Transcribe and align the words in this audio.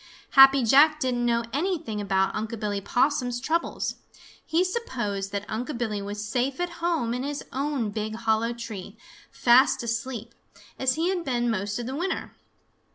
Happy 0.31 0.63
Jack 0.63 0.99
didn't 0.99 1.27
know 1.27 1.43
anything 1.53 2.01
about 2.01 2.33
Unc' 2.33 2.59
Billy 2.59 2.81
Possum's 2.81 3.39
troubles. 3.39 3.97
He 4.43 4.63
supposed 4.63 5.31
that 5.31 5.45
Unc' 5.47 5.77
Billy 5.77 6.01
was 6.01 6.25
safe 6.27 6.59
at 6.59 6.77
home 6.81 7.13
in 7.13 7.21
his 7.21 7.43
own 7.53 7.91
big 7.91 8.15
hollow 8.15 8.51
tree, 8.51 8.97
fast 9.29 9.83
asleep, 9.83 10.33
as 10.79 10.95
he 10.95 11.09
had 11.09 11.23
been 11.23 11.51
most 11.51 11.77
of 11.77 11.85
the 11.85 11.95
winter. 11.95 12.33